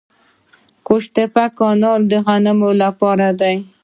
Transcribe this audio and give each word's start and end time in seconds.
قوش 0.85 1.03
تیپه 1.15 1.43
کانال 1.57 2.01
د 2.11 2.13
غنمو 2.25 2.69
لپاره 2.83 3.27
دی. 3.39 3.55